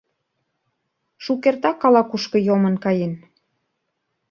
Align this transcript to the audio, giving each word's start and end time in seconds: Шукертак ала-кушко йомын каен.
Шукертак 1.23 1.79
ала-кушко 1.87 2.37
йомын 2.47 2.75
каен. 2.83 3.13